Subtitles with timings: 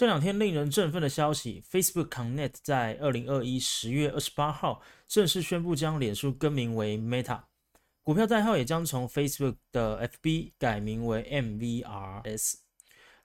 [0.00, 7.42] 这两天令人振奋的消息：Facebook Connect 在二零二一十月二十八号正式宣布将脸书更名为 Meta，
[8.02, 12.54] 股票代号也将从 Facebook 的 FB 改名为 MVRS。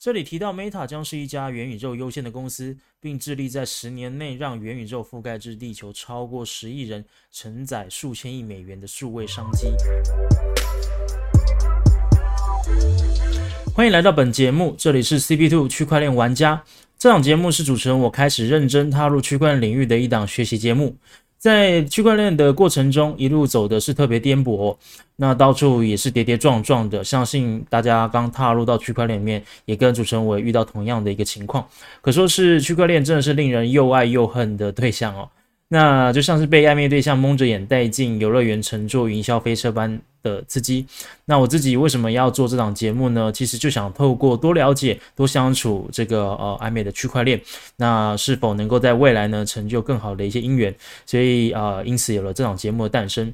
[0.00, 9.68] 这里提到 Meta 将是一家元宇宙优先的公司，并致力在十年内让元宇宙覆盖至地球超过十亿人，承载数千亿美元的数位商机。
[13.76, 16.62] 欢迎来到本节目，这里是 CP Two 区块链玩家。
[16.96, 20.94] 这档节目是主持人我开始认真踏入区块链领域的一档学习节目。
[21.38, 24.76] 在区块链的过程中，一路走的是特别颠簸，
[25.16, 27.02] 那到处也是跌跌撞撞的。
[27.02, 31.66] 相信大家刚踏入到区块链里面，也跟主持人我遇到同样的一个情况。
[32.00, 35.28] 可说是区块链真的是令人又爱又恨的对象哦。
[35.66, 40.84] 那就像是被暧昧对象蒙着眼带进游乐园乘坐云霄飞车般的刺激。
[41.26, 43.30] 那我自己为什么要做这档节目呢？
[43.30, 47.40] 其实就想透过多了解、多相处这个呃暧昧的区块链，
[47.76, 50.74] 那是否能够在未来呢成就更好的一些姻缘？
[51.06, 53.32] 所以啊，因此有了这档节目的诞生。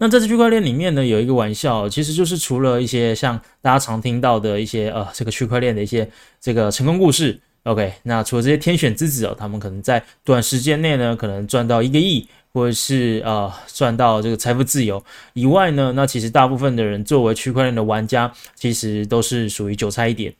[0.00, 6.08] 那在这区块链里面呢，有一个玩笑，其实就是除了一些像大家常听到的一些呃这个区块链的一些
[6.40, 7.40] 这个成功故事。
[7.64, 12.26] OK，那除了这些天选之子哦，他们可能在短时间内呢，可能赚到一个亿，
[12.58, 15.00] 或者是呃赚到这个财富自由
[15.34, 20.34] 以外呢，那其实大部分的人作为区块链的玩家，其实都是属于韭菜一点。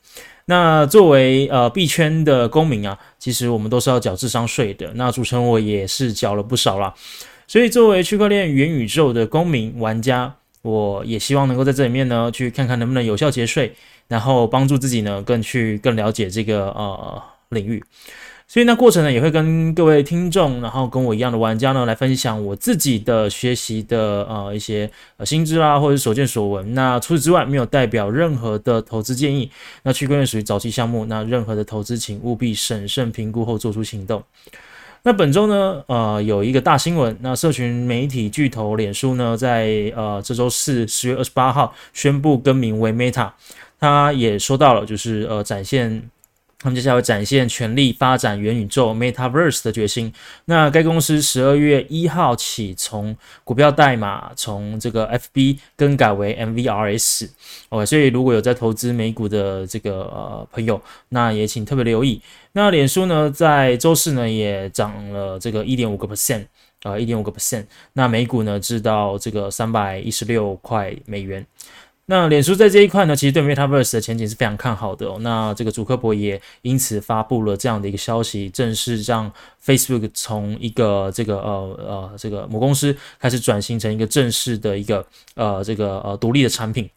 [0.47, 4.91] 那作为呃币圈的公民啊，其实我们都是要缴智商税的。
[4.95, 6.93] 那主持人我也是缴了不少啦。
[7.47, 13.73] 所以作为区块链元宇宙的公民玩家，我也希望能够在这里面呢，去看看能不能有效节税。
[14.09, 17.85] 然后帮助自己呢，更去更了解这个呃领域，
[18.51, 26.73] 所以那过程呢，也会跟各位听众，然后跟我一样的玩家呢，来分享我自己的学习的呃一些呃心知啦，或者所见所闻。
[26.73, 29.51] 那除此之外，没有代表任何的投资建议。
[29.83, 34.23] 那区块链属于早期项目，那任何的投资，请务必审慎评估后做出行动。
[35.03, 43.31] 那本周呢，呃，有一个大新闻，那社群媒体巨头脸书呢，在呃这周四十月二十八号宣布更名为 Meta。
[43.79, 46.11] 他也说到了，就是呃，展现
[46.61, 50.13] 他们接下来会展现全力发展元宇宙 （Metaverse） 的决心。
[50.47, 57.29] 那该公司十二月一号起，从股票代码从这个 FB 更改为 MVRS。
[57.69, 62.21] OK，所以如果有在投资美股的这个呃朋友，那也请特别留意。
[62.53, 66.45] 那脸书呢，在周四呢也涨了这个一点五个 percent，
[66.83, 67.65] 啊，一点五个 percent。
[67.93, 71.47] 那美股呢，至到这个三百一十六块美元。
[72.11, 75.19] 那脸书在这一块呢，其实对 Metaverse 的前景是非常看好的哦。
[75.21, 79.31] 那这个祖克博也因此发布了这样的一个消息，正式让
[79.63, 86.89] Facebook 从一个这个呃呃这个母公司开始转型成一个正式的一个呃这个呃独立的产品。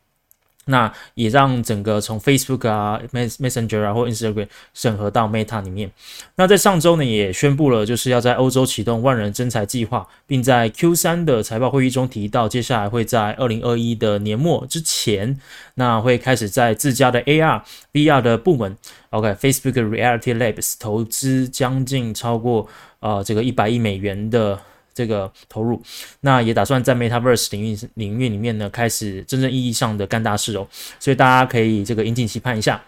[0.66, 5.91] 那也让整个从 Facebook 啊、Messenger 啊或 Instagram 审核到 Meta 里面。
[6.35, 15.39] 那在上周呢，也宣布了，就是要在欧洲启动万人征财计划，并在 Q 三的财报会议中提到，接下来会在二零二一的年末之前，
[15.75, 18.78] 那会开始在自家的 AR、VR 的部门
[19.09, 22.67] ，OK，Facebook Reality Labs 投资将近超过
[22.99, 24.59] 呃这个一百亿美元的。
[24.94, 25.81] 这个投入，
[26.19, 30.68] 那也打算在 Metaverse 领域领域里面呢，开始真正意义上的干大事哦。
[31.00, 32.81] 所以大家可以这个引颈期盼一下。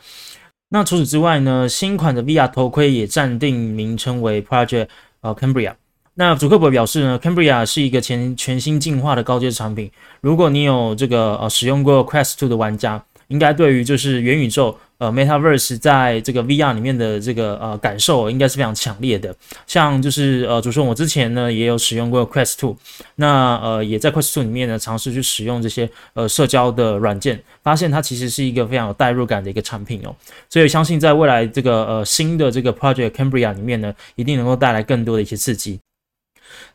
[0.70, 4.88] 那除此之外呢，新款的 VR 头盔也暂定名称为 Project
[5.22, 5.74] 呃 Cambria。
[6.16, 9.92] 那祖克伯表示呢，Cambria 是一个全全新进化的高阶产品。
[10.22, 14.78] 如果你有这个呃使用过 Quest Two 的玩家，应该对于就是元宇宙。
[14.98, 19.36] 呃，Metaverse 在这个 VR 里面的这个呃感受应该是非常强烈的。
[19.68, 22.78] 像就是呃，主持人我之前呢也有使用过 Quest Two，
[23.16, 30.16] 那呃也在 Quest Two 里面呢尝试去使用这些呃社交的软件，发现它其实是一个非常有代入感的一个产品哦。
[30.50, 35.80] 所以相信在未来这个呃新的这个 Project Cambria 里面呢，一定能够带来更多的一些刺激。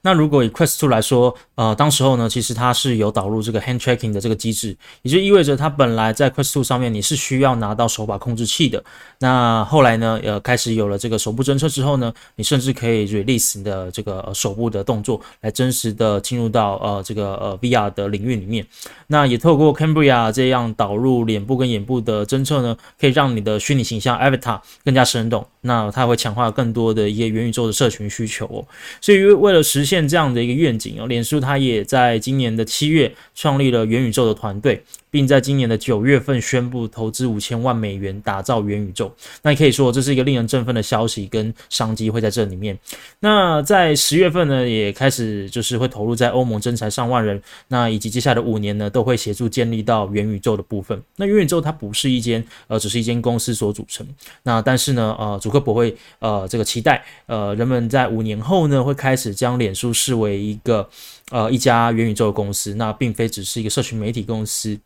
[0.03, 8.83] 那如果以 Quest 2来说，呃，当时候呢，其实它是有导入这个 Hand Tracking 的这个机制，也就意味着它本来在 Quest 2上面你是需要拿到手把控制器的。
[9.19, 18.67] 那后来呢，呃，开始有了这个手部侦测之后呢，你甚至可以 release 你的这个手部的动作，来真实的进入到呃这个呃 VR 的领域里面。
[19.09, 25.47] 那也透过 Cambria 这样导入脸部跟眼部的侦测呢，可以让你的虚拟形象 Avatar 更加生动。
[25.63, 28.65] 那它会强化更多的一些元宇宙的社群需求哦。
[29.01, 39.13] 所以为了实现这样的一个愿景哦，脸书它也在今年的七月创立了元宇宙的团队，并在今年的九月份宣布投资五千万美元打造元宇宙。
[39.43, 42.79] 那可以说这是一个令人振奋的消息，跟商机会在这里面。
[43.21, 51.01] 那在十月份呢，也开始就是会投入在欧盟征才上万人，那以及接下来的五年呢，都会协助建立到元宇宙的部分。
[51.17, 54.07] 那元宇宙它不是一间呃，只是一间公司所组成。
[54.43, 60.89] 那但是呢，呃，祖克伯会呃这个期待呃人们在五年后呢，会开始将脸书视为一个
[61.31, 64.79] 呃一家元宇宙的公司，那并非只是一个社群媒体公司。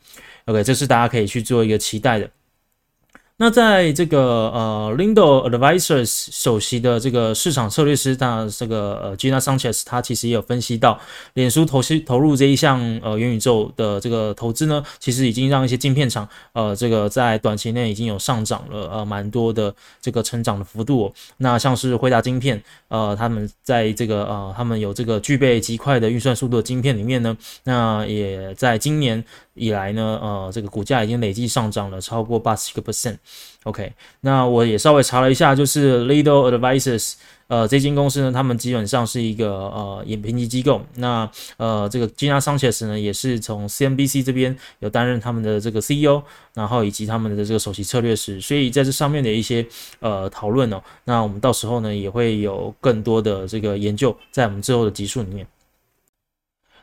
[0.47, 2.29] OK，这是大家可以去做一个期待的。
[3.39, 11.01] 那在这个呃，Lindo Advisors 首席的这个市场策略师，那这个呃，Gina Sanchez，他其实也有分析到，
[11.35, 21.13] 脸书投资投入这一项呃元宇宙的这个投资呢，其实已经让一些晶片厂呃，这个在短期内已经有上涨了呃蛮多的这个成长的幅度。
[21.39, 29.25] 那像是惠达晶片，呃，他们在这个呃，他们有这个具备极快的运算速度的晶片里面呢，那也在今年。
[29.55, 33.17] 以来呢，呃，这个股价已经累计上涨了超过八十个 percent。
[33.65, 37.15] OK，那我也稍微查了一下，就是 Lido Advisors，
[37.47, 40.83] 呃，这间公司呢，他们基本上是一个呃研评级机构。
[40.97, 46.23] 那呃，这个 Gina Sanchez 呢，也是从 CNBC 这边有担任他们的这个 CEO，
[46.55, 48.41] 然后以及他们的这个首席策略师。
[48.41, 49.65] 所以在这上面的一些
[50.01, 55.47] 呃讨论哦，那我们到时候呢也会有更多的这个研究在我们之后的集数里面。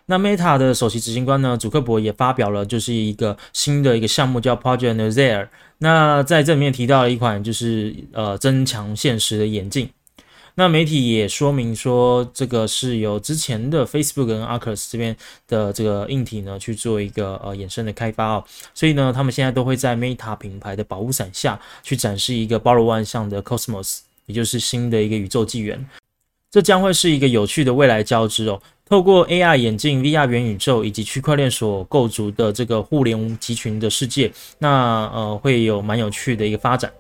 [0.10, 5.50] 那 Meta 的首席执行官呢，祖克伯也发表了就是一个新的一个项目，叫 Project Nazar。
[5.78, 9.88] 那在这里面提到了一款就是呃增强现实的眼镜。
[10.56, 15.16] 那媒体也说明说，这个是由之前的 Facebook 跟 Arcus 这边
[15.48, 18.44] 的这个硬体呢去做一个呃衍生的开发哦。
[18.74, 25.88] 所以呢，他们现在都会在 Meta 品牌的保护伞下去展示一个包罗万象的 Cosmos，也就是新的一个宇宙纪元。
[26.52, 28.60] 这将会是一个有趣的未来交织哦。
[28.88, 36.92] 透过 AR 眼镜、VR 元宇宙以及区块链所构筑的这个互联集群的世界，那呃会有蛮有趣的一个发展。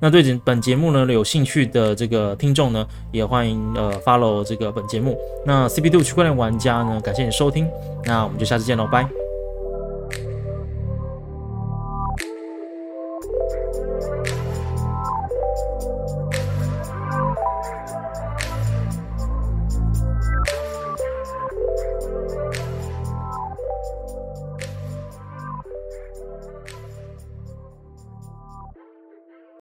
[0.00, 5.16] 那对本节目呢有兴趣的这个听众呢，也欢迎呃 follow 这个本节目。
[5.46, 7.68] 那 CP2 区块链玩家呢，感谢你收听，
[8.04, 9.27] 那我们就下次见喽，拜。